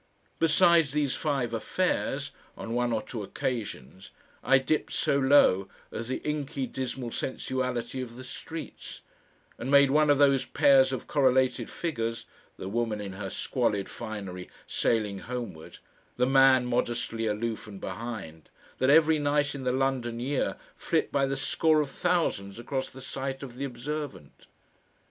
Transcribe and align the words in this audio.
Besides 0.39 0.93
these 0.93 1.13
five 1.13 1.53
"affairs," 1.53 2.31
on 2.57 2.73
one 2.73 2.91
or 2.91 3.03
two 3.03 3.21
occasions 3.21 4.09
I 4.43 4.57
dipped 4.57 4.91
so 4.93 5.19
low 5.19 5.67
as 5.91 6.07
the 6.07 6.23
inky 6.27 6.65
dismal 6.65 7.11
sensuality 7.11 8.01
of 8.01 8.15
the 8.15 8.23
streets, 8.23 9.01
and 9.59 9.69
made 9.69 9.91
one 9.91 10.09
of 10.09 10.17
those 10.17 10.43
pairs 10.43 10.91
of 10.91 11.05
correlated 11.05 11.69
figures, 11.69 12.25
the 12.57 12.67
woman 12.67 12.99
in 12.99 13.13
her 13.13 13.29
squalid 13.29 13.87
finery 13.89 14.49
sailing 14.65 15.19
homeward, 15.19 15.77
the 16.17 16.25
man 16.25 16.65
modestly 16.65 17.27
aloof 17.27 17.67
and 17.67 17.79
behind, 17.79 18.49
that 18.79 18.89
every 18.89 19.19
night 19.19 19.53
in 19.53 19.65
the 19.65 19.71
London 19.71 20.19
year 20.19 20.57
flit 20.75 21.11
by 21.11 21.27
the 21.27 21.37
score 21.37 21.79
of 21.79 21.91
thousands 21.91 22.57
across 22.57 22.89
the 22.89 23.01
sight 23.03 23.43
of 23.43 23.53
the 23.55 23.65
observant.... 23.65 24.47